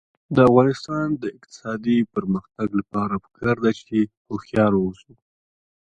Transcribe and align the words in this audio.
د 0.35 0.37
افغانستان 0.49 1.07
د 1.21 1.23
اقتصادي 1.37 1.97
پرمختګ 2.13 2.69
لپاره 2.79 3.15
پکار 3.25 3.57
ده 3.63 3.71
چې 3.85 3.97
هوښیار 4.29 4.73
اوسو. 4.79 5.11